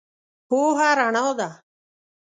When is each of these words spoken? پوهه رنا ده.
پوهه 0.47 0.89
رنا 0.99 1.25
ده. 1.37 1.49